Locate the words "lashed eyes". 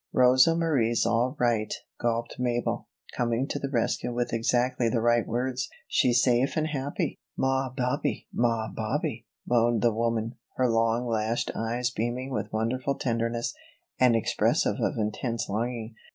11.05-11.91